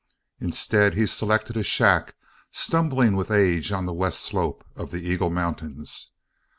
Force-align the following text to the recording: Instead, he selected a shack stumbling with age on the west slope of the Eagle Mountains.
Instead, 0.39 0.95
he 0.95 1.05
selected 1.05 1.55
a 1.55 1.63
shack 1.63 2.15
stumbling 2.51 3.15
with 3.15 3.29
age 3.29 3.71
on 3.71 3.85
the 3.85 3.93
west 3.93 4.21
slope 4.21 4.63
of 4.75 4.89
the 4.89 5.07
Eagle 5.07 5.29
Mountains. 5.29 6.11